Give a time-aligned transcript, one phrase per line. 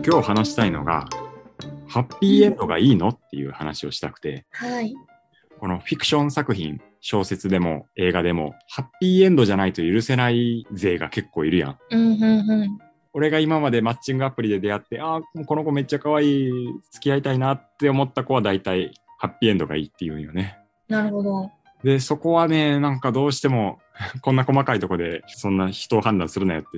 [0.00, 1.06] と今日話したいのが、
[1.86, 4.94] ハッピーエンドがいいのっていう話をしたくて、はい。
[5.58, 11.78] このフィクション作品、小説でも映画でも、ハッピーエンドじゃないと許せない勢が結構いるやん。
[11.90, 12.78] うんうんうん。
[13.12, 16.50] 俺が今までマッチングアプリで出会って、ああ、この子めっちゃ可愛い、
[16.92, 20.58] 付き合いたいなって思った子は大体ハッピーエンドがいいって言うんよね。
[20.88, 21.50] なるほど。
[21.84, 23.80] で、そこはね、なんかどうしても、
[24.22, 26.68] こんな細かいとこで、そんな人を判断するなよって、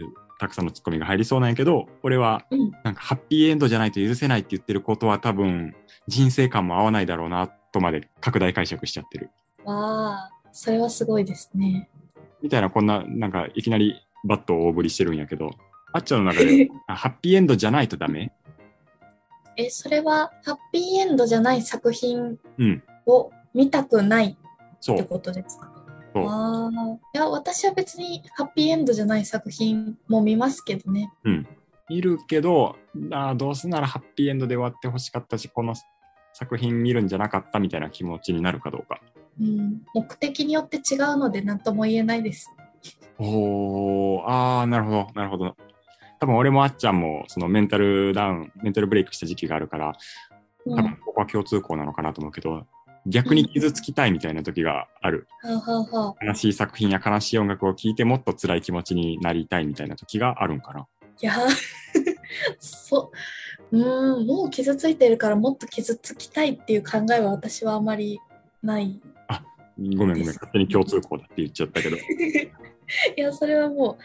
[0.43, 2.73] たくさんのツッコミが入りそうなんやけど、俺は、うん。
[2.83, 5.77] なんかハッピーエンドじゃないと許せないって言ってることは多分、
[6.09, 9.31] 人生観も合わないだろうな、とまで拡大解釈しちゃってる。
[9.65, 11.89] わあ、それはすごいですね。
[12.43, 15.51] みたいな、こんな、なんか、いきなりバットを大振りしてるんやけど、
[15.93, 18.33] あっちゃんの中で、 あハッピーエンドじゃないとダメ？
[19.57, 22.83] え、それはハッピーエンドじゃない作品うん。
[23.07, 25.05] を見たくないって。
[25.05, 25.67] ことですか？
[25.67, 25.72] そうあ
[26.15, 26.71] あ。
[27.15, 31.13] いや、私は別にハッピーエンドじゃない作品も見ますけどね。
[31.25, 31.47] うん。
[31.89, 32.77] いるけど、
[33.11, 35.75] あーどうせならハッピーエンドで終わってほしかったし、この
[36.33, 39.01] 作品見るんじゃなかったみたいな気持ちになるかどうか。
[39.41, 39.83] うん。
[39.95, 42.51] 目的によって違うので何とも言えないです。
[43.19, 45.57] おー、あー、なるほど、なるほど。
[46.21, 49.93] 多分俺もあっちゃんも、そのメンタルダウン、メンタルブレイクした時期があるから、
[50.67, 50.73] うん。
[50.75, 52.67] 多は分ここは共通項なのかなと思うけど、
[53.07, 55.27] 逆に傷つきたいみたいな時がある。
[55.43, 60.87] あ、はあはあ、悲しい作品や悲しい音楽を聴いてもっと辛い気持ちになりたいみたいな時があるんかな。
[61.21, 61.35] いや、
[62.59, 63.11] そ
[63.73, 63.79] う。
[63.79, 68.21] うーん、もう傷ついてるからもっと傷つきたいっていう考えは私はあまり
[68.63, 69.01] ない。
[69.79, 71.97] ごめんごめん、勝手に共通項だって言っちゃったけど。
[73.17, 73.99] いや、それはも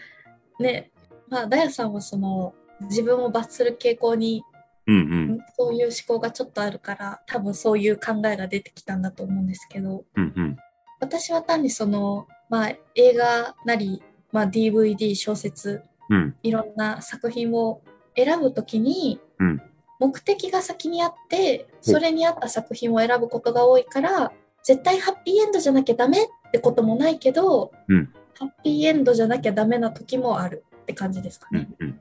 [0.59, 0.91] う、ね、
[1.29, 4.43] まあ、ダヤさんはその、自分を罰する傾向に、
[4.87, 5.26] うんうん。
[5.57, 10.57] そういう思考がちょっとあるから、多分そういう考えが出てきたんだと思うんですけど、うんうん。
[10.99, 16.35] 私は単にその、まあ、映画なり、まあ、DVD、小説、うん。
[16.43, 17.81] いろんな作品を
[18.15, 19.61] 選ぶときに、うん
[19.99, 24.31] 目的が先にあって、それに合った作品を選ぶことが多いから、
[24.63, 31.67] 絶対ハッピーエンドじゃなきゃダメってこともないけど、うんハッピーエンドじゃなきゃダメな時もあるって感じですかね。
[31.79, 31.99] うんうん。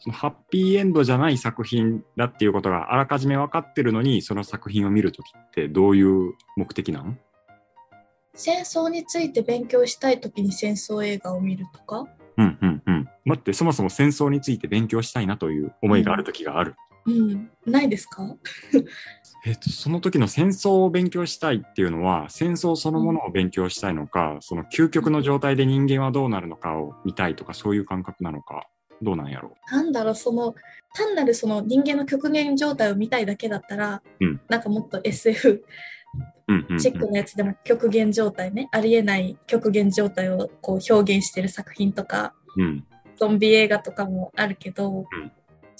[0.00, 7.16] そのハッピーエンドじゃない作品だっていうことがあらかじめ分かってるのに、その作品を見るときってどういう目的なの
[8.34, 12.06] 戦争について勉強したい時に戦争映画を見るとか、
[12.38, 13.08] うんうんうん。
[13.24, 16.74] 待って、そもそも戦争について勉強したいなという思いがあるときがある。
[17.06, 18.22] うん、ないですか？
[19.44, 28.68] えっと、その時の戦争を勉強したいっていうのは、戦争そのものを勉強したいのか、その究極の状態で人間はどうなるのかを見たいとか、そういう感覚なのか、
[29.02, 30.54] どうなんやろなんだろう、その、
[30.94, 35.64] 単なるその人間の極限状態を見たいだけだったら、うんなんかもっと SF。
[36.80, 42.84] チックなやつでも極限状態ね、ありえない極限状態をこう表現してる作品とか、うん。
[43.16, 45.32] ゾンビ映画とかもあるけど、うん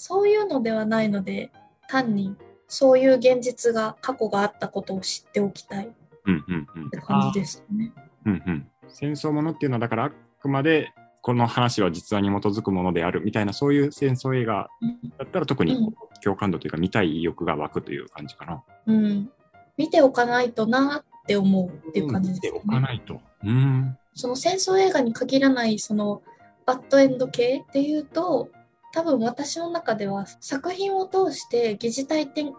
[0.03, 1.51] そういうのではないので、
[1.87, 2.35] 単に
[2.69, 5.91] そういう現実が過去があったことを知っておきたいっ
[6.25, 6.91] うんうんうん。
[6.91, 7.93] て感じですね。
[8.25, 10.11] うんうん、戦争ものっていうのはだからあ
[10.41, 10.91] くまで
[11.23, 18.63] この話は実話に基づくものであるみたいなそういう戦争映画うんだったら特にうん共感度というか見たい意欲が湧くという感じかな。
[18.87, 19.31] うん。
[19.79, 22.61] 見ておかないとなって思うっていう感じです見ておね。
[22.75, 23.21] かないと。
[23.43, 23.97] うん。
[24.15, 26.21] その戦争映画に限らないその
[26.67, 28.51] バッドエンド系っていうと
[28.93, 32.53] 多分私の中では作品を通して疑似体験ん？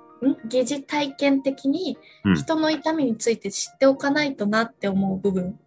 [0.48, 5.60] 疑似体験的にうん人の痛みについて知っておかないとなって思う部分。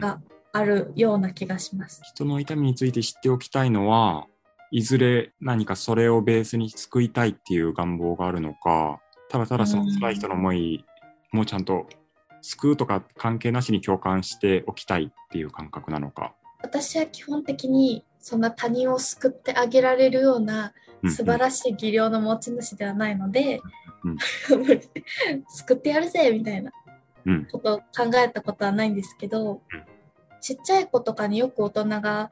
[0.00, 0.20] が
[0.52, 2.00] あるような気がします。
[2.04, 4.26] 人の痛みについて知っておきたいのは
[4.70, 9.00] いずれ何かそれをベースに救いたいっていう願望があるのか
[9.30, 10.84] ただただその辛い人の思い
[11.32, 11.86] もちゃんと
[12.40, 16.34] 救うとか関係なしに共感しておきたいっていう感覚なのか。
[16.60, 20.72] 私は基本的にそんな他人を救ってあげられるような
[21.02, 23.60] うん素晴らしい技量の持ち主ではないので、
[24.04, 24.16] うん
[25.48, 26.72] 救ってやるぜみたいな
[27.24, 29.62] うんことを考えたことはないんですけど、
[30.40, 32.30] ちっちゃい子とかによく大人が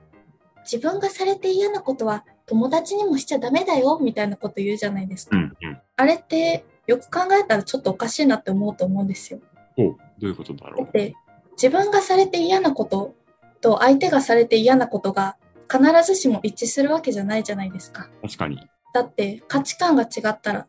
[0.71, 5.37] 自分がされて嫌なことは友達にもしちゃダメだよみたいなこと言うじゃないですか。
[5.37, 5.79] うんうん。
[5.97, 9.41] あれってよく考えたらちょっとおかしいなって思うと思うんですよ。
[9.77, 10.85] おうどういうことだろう？
[10.85, 11.15] だって
[11.53, 13.15] 自分がされて嫌なこと
[13.61, 15.37] と相手がされて嫌なことが
[15.71, 18.09] 必ずしも一致するわけじゃないじゃないですか。
[18.23, 18.61] 確かに。
[18.95, 20.67] だって価値観が違ったら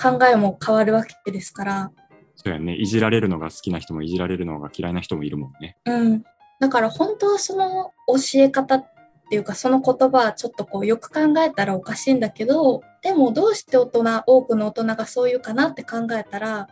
[0.00, 1.92] 考えも変わるわけですから、
[2.36, 2.74] そうやね。
[2.76, 5.76] いじられるのが好きな人もいじられるのが嫌いな人もいるもんね。
[5.86, 6.24] うん。
[6.60, 8.86] だから本当はその教え方っ
[9.30, 16.68] ていうかその言葉はちょっとこうよく考えたらおかしいんだけど、でもどうして大人、多くの大人がそう言うかなって考えたら、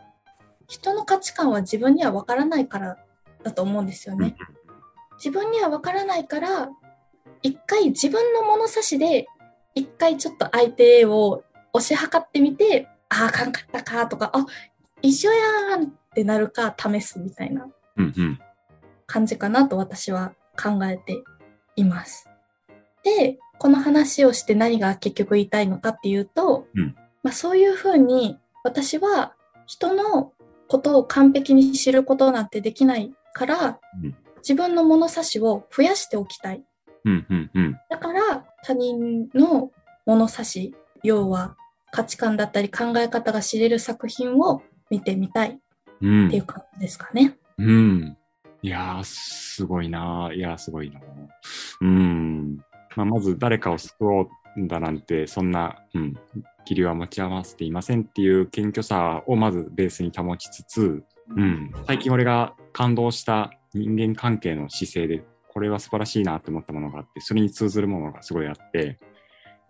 [0.67, 2.97] 人の価値観は自分にはわからないから
[3.43, 4.35] だと思うんですよね。
[5.17, 6.69] 自分にはわからないから、
[7.41, 9.27] 一回自分の物差しで
[9.73, 11.43] 一回ちょっと相手を
[11.73, 14.45] 押し量ってみて、ああ、あかんかったかとか、あ
[15.01, 18.39] 一緒やんってなるか試すみたいなうんうん。
[19.09, 21.23] 感じかなと私は考えて
[21.75, 22.29] います。
[23.03, 29.33] で、この話をして何が結局言いたいのかっていうと、うんまあ、そういうふうに私は
[29.65, 30.31] 人の
[30.67, 36.63] ことを完璧に知ることなんてできないから、うん自分の物差しを増やしておきたい。
[37.05, 37.79] うんうんうん。
[37.89, 39.71] だから他人の
[40.05, 40.73] 物差し、
[41.03, 41.55] 要は
[41.91, 45.59] 価値観だったり考え方が知れる作品を見てみたい
[46.01, 47.37] うんっていう感じですかね。
[47.57, 48.17] うん。
[48.61, 50.35] いやー、すごいなー。
[50.35, 51.03] いやー、すごいなー。
[51.81, 52.57] うん。
[52.95, 56.13] まあ、まず誰かを救おうんだなんて、そんな、うん、
[56.65, 61.03] 気流は持ち合わせていませんっていう謙虚さをまずベースに保ちつつ、
[61.35, 61.71] うん。
[61.87, 68.97] 最近俺が感動した人間関係の姿勢で、これは素晴らしいなって思ったものがあって、それに通ずるものがすごいあって、うん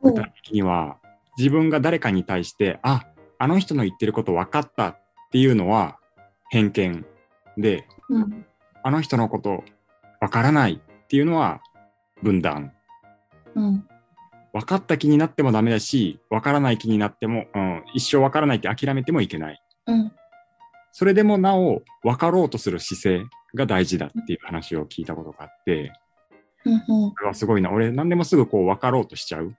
[0.02, 0.98] 具体的には、
[1.38, 3.06] 自分が誰かに対して、あ、
[3.38, 6.00] あの人の言ってること分かったっていうのは
[6.50, 7.06] 偏見
[7.58, 8.46] で、うん
[8.84, 9.64] あの人のこと
[10.22, 11.62] 分からないっていうのは
[12.22, 12.74] 分断。
[13.56, 13.86] うん
[14.52, 19.62] 分かった気になってもダメだし、分からない気になっても、うん、一生分からないって諦めてもいけない。
[19.88, 20.12] うん
[20.92, 25.94] それでもなお分かろうとする姿勢が大事だっていう話を聞いたことがあって、
[26.66, 27.72] うんうんこれはすごいな。
[27.72, 29.56] 俺何でもすぐこう分かろうとしちゃう。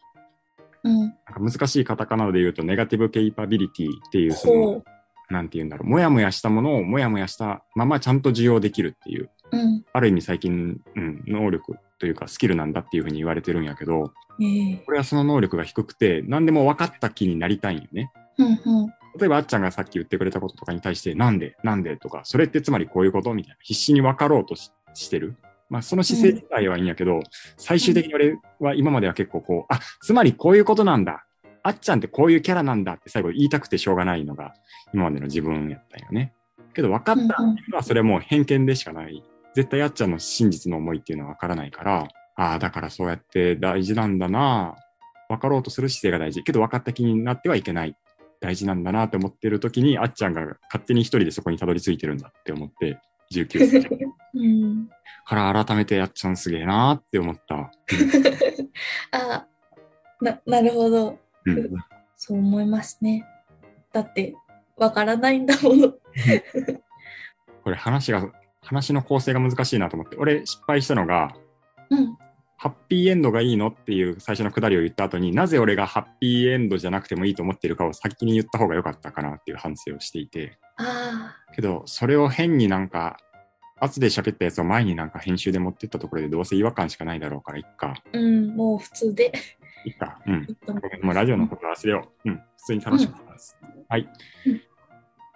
[0.82, 4.84] うんなんか難しいカタカナで言うとネガティブケイパビリティっていうそほのう、
[5.30, 5.88] なんて言うんだろう。
[5.88, 18.12] もやもやしたものをもやもやしたままちゃんと受容できるっていう、うんある意味最近、うん、能力というかスキルなんだっていうふうに言われてるんやけど、ええこれはその能力が低くて、何でも分かった気になりたいんよね。
[18.38, 23.56] うんうん例えばあっちゃんがさっき言ってくれたこととかに対して、なんでなんでとか、それってつまりこういうことみたいな。
[23.60, 25.36] 必死に分かろうとししてる。
[25.68, 27.20] まあその姿勢自体はいいんやけど、
[27.56, 31.24] 最終的に俺は今までは結構こう、あ、つまりこういうことなんだ。
[31.62, 34.54] あっちゃんってこういうキャラなんだって最後言いたくてしょうがないのが
[34.94, 36.32] 今までの自分やったんよね。
[36.74, 39.22] けど分かったのはそれもう偏見でしかない。
[39.54, 44.76] 絶対あっちゃんの真実の思いっていうのは分からないから、ああ、だからそうやって大事なんだな。
[45.28, 46.42] 分かろうとする姿勢が大事。
[46.42, 47.96] けど分かった気になってはいけない。
[48.40, 52.98] 大事なんだなって思ってる時に、あっちゃんが勝手に一人でそこにたどり着いてるんだって思って、
[53.32, 54.88] 19歳うん
[55.24, 57.70] から改めてあっちゃんすげえなーって思った。
[59.12, 59.46] あ
[60.20, 61.70] ななるほどうん。
[62.16, 63.26] そう思いますね。
[63.92, 64.34] だって
[64.76, 65.92] わからないんだもの。
[67.64, 68.30] これ話が、
[68.62, 71.34] 話の構成が難しいなと思って、俺失敗したのが、
[71.90, 72.16] うん。
[72.56, 80.58] ハッピーエンドがいいのっていう最初のくだりを言った後になぜ俺がハッピーエンドじゃなくてもいいと思ってるかを先に言った方が良かったかなっていう反省をしていて。
[80.76, 83.16] あけどそれを変になんか
[83.80, 87.94] 後で喋ったやつを前になんか編集で持ってったところでどうせ違和感しかないだろうからいっか。
[87.96, 89.32] あうんもう普通で
[89.84, 90.46] いっかうん。
[91.02, 92.28] もうラジオのこと忘れよう。
[92.30, 92.36] うん。
[92.36, 93.56] 普通に楽しかったです、
[93.88, 94.08] はい。
[94.46, 94.60] うん。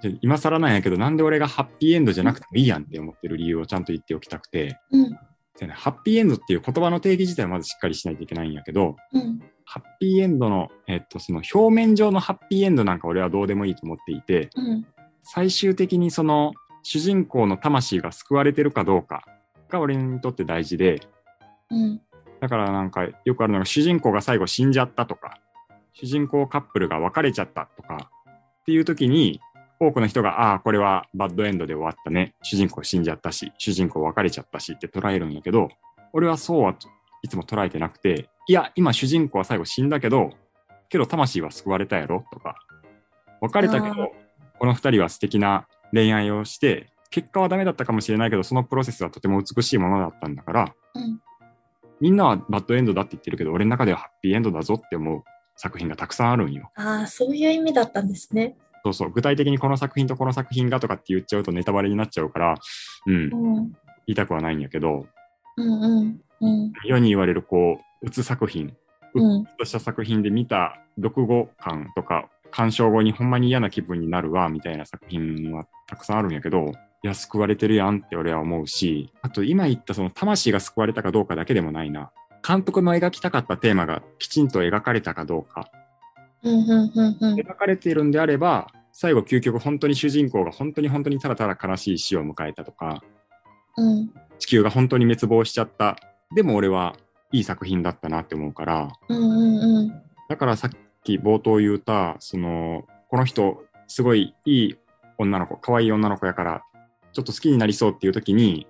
[0.03, 4.79] じゃあ今更なんやけどなんで俺がハッピーエンドじゃなくてもいいやんって思ってる理由をちゃんと言っておきたくて。
[4.91, 5.19] うん。
[5.59, 9.41] でねハッピーエンドっていう言葉の定義自体はまずしっかりしないといけないんやけどうん。
[9.65, 14.87] ハッピーエンドの、えっと、その表面上のハッピーエンドなんか俺はどうでもいいと思っていて、うん。
[15.23, 16.53] 最終的にその
[16.83, 19.25] 主人公の魂が救われてるかどうか
[19.71, 21.01] が俺にとって大事で、
[21.71, 22.01] うん
[22.45, 25.39] だからなんかよくあるのが主人公が最後死んじゃったとか、
[25.95, 28.11] 主人公カップルが別れちゃったとか
[28.61, 29.41] っていう時に、
[29.81, 32.35] 多くの人が、ああ、これはバッドエンドで終わったね。
[32.43, 35.71] 主人公死んじゃったし、主人公別れちゃったしって捉えるんやけど、
[36.13, 36.77] 俺はそうは
[37.23, 40.33] いつも捉えてなくて、いや、今主人公は最後死んだけど、
[40.91, 42.57] けど魂は救われたやろとか、
[43.41, 44.13] 別れたけど、
[44.59, 51.21] この二人は素敵な恋愛をして、結果はダメだったかもしれないけど、そのプロセスはとても美しいものだったんだから、うん
[52.05, 55.23] みんなはバッドエンドだって言ってるけど、俺の中ではハッピーエンドだぞって思う
[55.57, 56.71] 作品がたくさんあるんよ。
[56.75, 58.59] ああそういう意味だったんですね。
[58.85, 59.11] そうそう。
[59.11, 62.57] 具体的にこの作品とこの作品がとかって言っちゃうとネタバレになっちゃうから、
[63.07, 63.73] うん、う言ん
[64.07, 65.07] いたくはないんやけど、
[65.57, 66.73] うんうんうん。
[66.85, 68.77] 世に言われるこう、うつ作品、
[69.15, 69.41] うん。
[69.41, 76.71] うっとした作品で見た読後感とか、鑑賞後にほんまに嫌な気分になるわ、みたいな作品はたくさんあるんやけど、
[77.05, 82.11] いや、救われてるやんって俺は思うし、あと今言ったその魂が救われたかどうかだけでもないな。
[82.47, 85.71] 監督の描きたかったテーマがきちんと描かれたかどうか。
[86.43, 93.03] 描かれているんであれば、最後究極本当に主人公が本当に本当にただただ悲しい死を迎えたとか、
[93.77, 95.99] うん地球が本当に滅亡しちゃった。
[96.35, 96.97] でも俺は
[97.33, 100.71] いい作品だったなって思うから、うんうんうんだからさっ
[101.03, 104.77] き冒頭言った、その、この人、すごいいい
[105.19, 106.63] 女の子、可愛い女の子やから、
[107.15, 108.67] ちょっと好きになりそうっていう時に、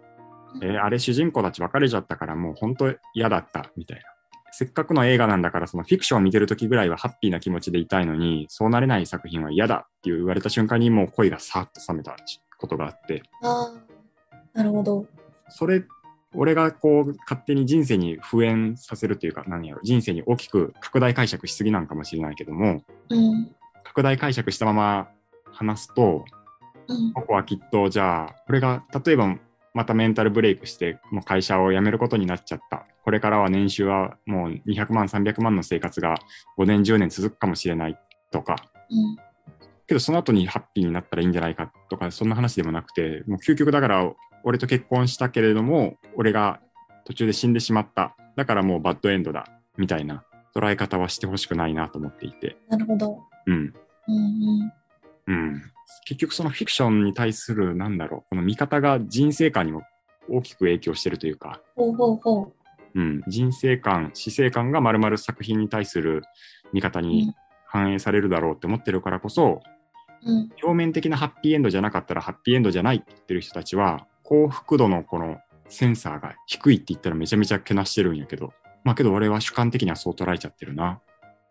[0.62, 4.04] えーあれ主人公たち別れちゃったからもう本当嫌だったみたいな。
[4.52, 12.14] せっかくの映画なんだから、そのフィクションを見てる時ぐらいはハッピーな気持ちでいたいのに、そうなれない作品は嫌だって言われた瞬間にもう恋がさーっと冷めた
[12.56, 15.06] ことがあって、ああ、なるほど。
[15.48, 15.82] それ、
[16.34, 23.50] 俺がこう、勝手に人生に敷衍させるというか、何やろ、人生に大きく拡大解釈しすぎなんかもしれないけども、うん。
[23.82, 25.08] 拡大解釈したまま
[25.50, 26.43] 話すと、うん。
[27.14, 29.36] ここはきっと、じゃあ、俺が、例えば、
[29.74, 32.86] またメンタルブレイクして、もう会社を辞めることになっちゃった。
[33.02, 36.16] これからは年収はもう200万、300万の生活が
[36.56, 37.98] 5年、10年続くかもしれない
[38.30, 38.56] とか。
[38.90, 39.16] うん。
[39.86, 44.12] けど、その後にハッピーになったらいいんじゃないかとか、そんな話でもなくて、もう究極だから、
[44.44, 46.60] 俺と結婚したけれども、俺が
[47.04, 48.16] 途中で死んでしまった。
[48.36, 49.48] だからもうバッドエンドだ。
[49.76, 50.24] みたいな
[50.54, 52.56] 捉え方はしてほしくないなと思っていて。
[52.68, 53.18] なるほど。
[53.46, 53.54] うん。
[53.54, 54.72] うんうん。
[55.26, 55.62] うん。
[56.06, 59.82] 結局そのフィクションに対する、なんだろう、この見方が人生観にも
[60.28, 62.52] 大きく影響してるというか、ほうほうほ
[62.94, 66.22] うん、人生観、死生観が丸々作品に対する
[66.72, 67.02] 見方う。
[67.02, 67.34] うにん。
[67.66, 69.60] 反映されるだろうって思ってるからこそ、
[70.24, 70.50] うん。
[70.62, 75.38] 表面的なハッピーエンドじゃなかったらハッピーエンドじゃないって言ってる人たちは、幸福度のこの
[75.68, 78.52] センサーが低いって言ったらめちゃめちゃけなしてるんやけど、
[78.84, 81.00] まあけど俺は主観的にはそう捉えちゃってるな。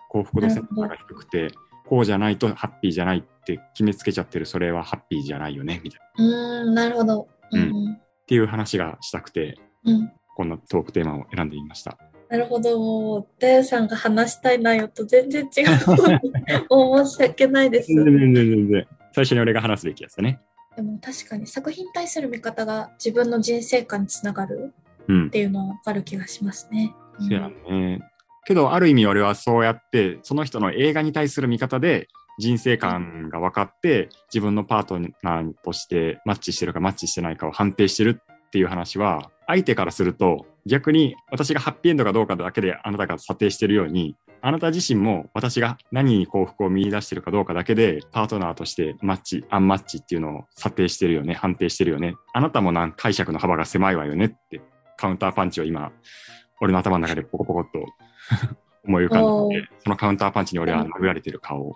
[0.10, 1.52] 幸福度センサーが低くて、
[1.86, 6.26] こうじゃないとハッピーじゃないって決めつけちゃってる、それはハッピーじゃないよね、みたいな。
[6.26, 7.28] うーん、なるほど。
[7.52, 7.94] うんうん。
[7.94, 10.12] っていう話がしたくて、うん。
[10.36, 11.98] こんなトークテーマを選んでみました。
[12.30, 12.80] なるほど。
[12.80, 15.66] もう、ダヨさんが話したい内容と全然違う。
[17.06, 17.94] 申し訳ないです。
[17.94, 18.88] 全然全然全然。
[19.12, 20.40] 最初に俺が話すべきやつだね。
[20.76, 24.74] でも確かに作品に対する見方が自分の人生観につながる
[25.08, 25.30] うんっ。
[25.30, 26.96] ていうのはわかる気がしますね。
[27.20, 28.00] うんそうやね。
[28.46, 32.08] けど、ある意味俺はそうやって、その人の映画に対する見方で、
[32.40, 52.16] 人生観が分かって、自分のパートナーとしてマッチしてるかマッチしてないかを判定してるっていう話は、相手からすると、逆に私がハッピーエンドかどうかだけであなたが査定してるように、あなた自身も私が何に幸福を見出してるかどうかだけで、パートナーとしてマッチ、アンマッチっていうのを査定してるよね、判定してるよね。
[52.34, 54.62] あなたもなん解釈の幅が狭いわよねって、
[54.98, 55.92] カウンターパンチを今、
[56.62, 57.86] 俺の頭の中でポコポコっと
[58.86, 61.76] 思い浮かんでて、そのカウンターパンチに俺は殴られてる顔を。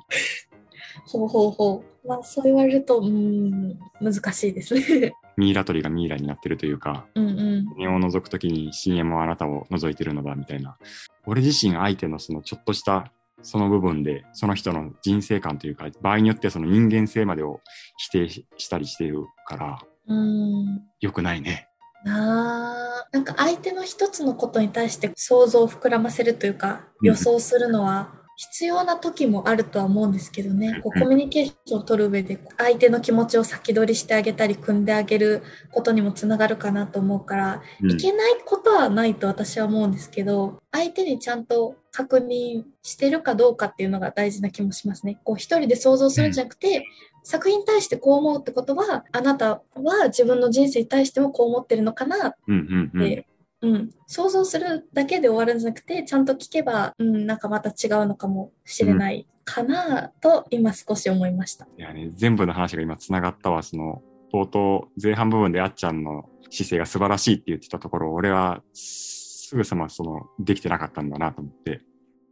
[1.05, 2.07] ほうほうほう。
[2.07, 5.13] まあそう言われると、うーん、難しいですね。
[5.37, 7.65] ミイラ取りがミイラになってるというか、うんうん。
[7.77, 10.77] 目を覗くときに深淵もあなたを覗いてるのだみたいな。
[11.25, 13.11] 俺自身相手のそのちょっとした
[13.41, 17.61] その部分で、その人の人生観というか、場合によってはその人間性までを
[17.97, 20.81] 否定ししたりしているから、うーん。
[20.99, 21.67] 良くないね。
[22.03, 22.76] なあ
[23.17, 27.07] なんか相手の一つのことに対して想像を膨らませるというかうん。
[27.07, 37.91] 予想するのは必要な時もあるとは思うんですけどね、こううんコミュニケーションを取る上で相手の気持ちを先取りしてあげたり組んであげることにもつながるかなと思うから、うん。
[37.91, 45.19] いけないことはないと私は思うんですけど相手にちゃんと確認してるかどうかっていうのが大事な気もしますね。
[45.23, 46.85] こう一人で想像するんじゃなくて、
[47.27, 52.35] 作品に対してこう思うってことはあなたは自分の人生に対してもこう思ってるのかな？
[52.47, 52.99] うんうんうん。
[53.01, 53.27] で、
[53.61, 61.67] うん、想像するだけで終わるんじゃなくてちゃんと聞けば、うん、なんかまた違うのかもしれないかなと今少し思いました。
[61.77, 63.61] いやね、全部の話が今繋がったわ。
[63.61, 64.01] その、
[64.33, 71.81] 冒頭、前半部分であっちゃんの姿勢が素晴らしいって言ってたところ、俺はすぐさまその、できてなかったんだなと思って。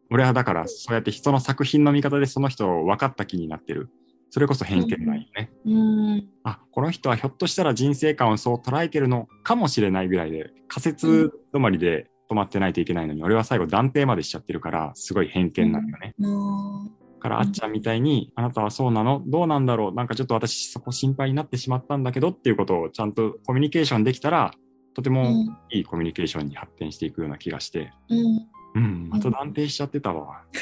[0.09, 3.89] 俺はだから、そうやって人の作品の見方でその人を分かった気になってる。
[4.35, 5.49] それこそ偏見なんよね。
[5.65, 6.27] うん。
[6.43, 16.15] あ、この人はひょっとしたら人生観をそう捉えてるのかもしれないぐらいで、仮説止まりで止まってないといけないのに、俺は最後断定までしちゃってるから、すごい偏見なんよね。
[16.17, 17.71] もからあっちゃん。
[17.71, 19.65] みたいに、あなたはそうなのどうなん。
[19.65, 20.07] だろうなん。
[20.07, 22.03] かちょっと私そこ心配になってしまったん。
[22.03, 23.13] だけどっていうことをちゃん。
[23.13, 24.51] とコミュニケーションできたら、
[24.93, 25.57] とてう、うもん。
[25.71, 30.43] いいコミュニケーションに発展していくような気がして、うんうん、また断定しちゃってたわ。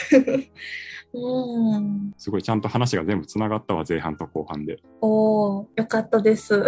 [1.15, 4.81] うん、すごいちゃんと話が全部繋がったわ、前半と後半で。
[5.01, 6.53] おーよかったです。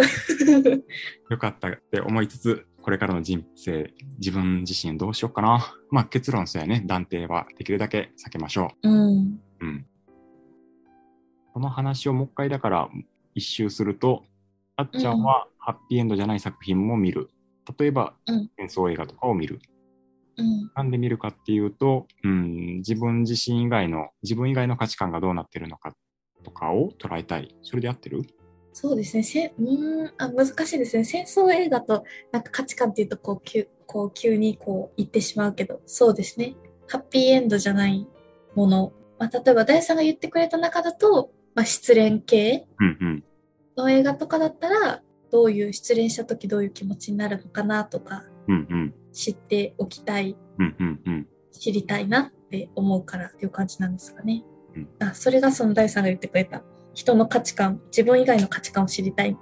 [1.30, 5.74] よかったって思いつつ、これからの人生、自分自身どうしようかな。
[5.90, 6.82] まあ結論そうやね。
[6.86, 9.40] 断定はできるだけ避けましょうんう。
[9.60, 9.86] うん。
[11.52, 12.88] この話をもう一回だから
[13.34, 14.24] 一周すると、
[14.76, 17.30] あっちゃんはハッピーエンドじゃない作品も見る。
[17.76, 19.58] 例えば、うん戦争映画とかを見る。
[20.38, 20.70] うん。
[20.74, 25.94] なんで見るかっていうと、うん、自分自身以外の、自分以外の価値観がどうなってるのか
[26.42, 27.54] とかを捉えたい。
[27.62, 28.22] それで合ってる？
[28.72, 29.22] そうですね。
[29.22, 29.62] せう
[30.04, 31.04] んあ難しいですね。
[31.04, 36.56] 戦争映画となんか価値観っていうとこう急こう急にこう言ってしまうけどそうですね。
[36.86, 38.06] ハッピーエンドじゃない
[38.54, 42.66] もの、まあ、例えば大さんが言ってくれた中だと、まあ、失恋系。
[43.76, 48.24] の映画とかだったらどういう失恋した時どういう気持ちになるのかなとか。
[48.46, 48.94] うんうん。
[49.16, 51.26] 知っておきたいうんうんうん。
[51.50, 54.44] 知りたいなって思うからっていう感じなんですかね。
[54.76, 59.36] うんあそれがその第さんが言ってくれた人の価値観、自分以外の価値観を知りたいっ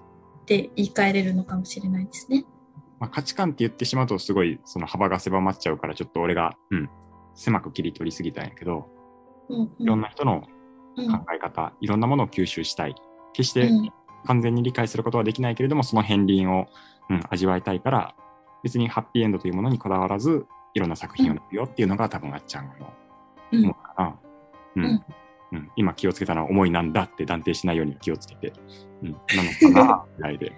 [0.46, 2.44] て言い換えれるのかもしれないですね。
[3.00, 6.88] まあ、価値観って言ってしまうとすごいその幅が狭まっちゃうからちょっと俺が、うん、
[7.34, 8.88] 狭く切り取りすぎたんやけど
[9.48, 10.44] うんうんいろんな人の
[10.96, 12.94] うん考え方、いろんなものを吸収したい
[13.32, 13.90] 決してうん
[14.26, 16.66] 完全に理解することはできないけれどもその片鱗を、
[17.10, 18.14] うん、味わいたいから
[18.64, 22.92] 別にハッピーエンドというものにこだわらずいろんな作品を見るよっていうのが多分あっちゃんの
[23.52, 23.64] うん。
[23.64, 24.18] 思うかな。
[24.76, 24.84] うん。
[24.84, 25.04] うん。
[25.52, 25.70] うん。
[25.76, 28.52] 今気をつけたのは思いなんだって断定しないように気をつけて、
[29.02, 29.16] うん、な
[29.70, 30.52] のかなぐらいで、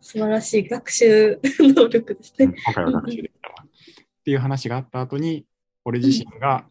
[0.00, 2.50] 素晴らしい学習能力ですうん。
[2.50, 2.56] ね。
[2.64, 3.54] 今回は学習できたわ。
[3.64, 5.46] っていう話があった後に
[5.84, 6.66] 俺自身が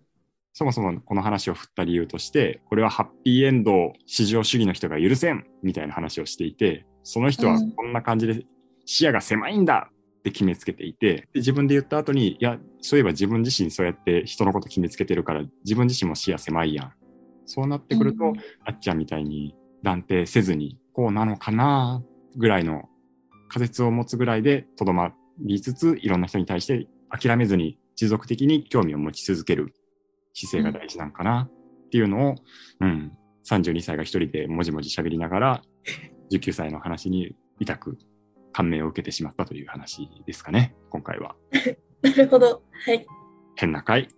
[0.53, 8.43] そもそもこの話を振った理由としてこれはハッピーエンドを至上主義の人が許せんみたいな話をしていてその人はこんな感じで
[8.87, 16.93] 視野が狭いんだって決めつけていてで自分で言った後にいやそういえば自分自身そうやって人のこと決めつけてるから自分自身も視野狭いやん。
[17.45, 18.33] そうなってくると、うん。
[18.65, 22.01] あっちゃんみたいに断定せずにこうなのかな
[22.35, 22.89] ぐらいの
[23.49, 29.73] 仮説を持つぐらいでとどまりつついろんな人に対して諦めずに持続的に興味を持ち続ける
[30.33, 32.35] 姿勢が大事なんかなっていうのを、
[32.81, 33.11] うん、
[33.49, 35.61] 32歳が一人でもじもじ喋りながら
[36.31, 37.97] 19歳の話に痛く
[38.57, 41.35] 感銘を受けてしまったという話ですかね今回は
[42.01, 42.63] なるほど。
[42.85, 43.05] はい。
[43.55, 44.07] 変な回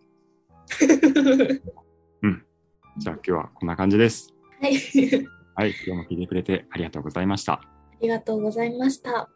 [2.97, 4.75] じゃあ今日はこんな感じですはい。
[5.55, 7.61] はい今日も聞いてくれてありがとうございましたあ
[7.99, 9.29] りがとうございました。